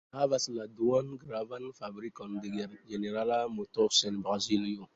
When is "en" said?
4.13-4.21